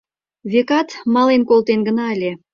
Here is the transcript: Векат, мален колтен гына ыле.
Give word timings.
Векат, 0.51 0.89
мален 1.13 1.41
колтен 1.49 1.79
гына 1.87 2.05
ыле. 2.15 2.31